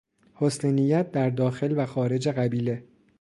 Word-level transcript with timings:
حسننیت 0.33 1.11
در 1.11 1.29
داخل 1.29 1.77
و 1.77 1.85
خارج 1.85 2.27
قبیله 2.29 2.83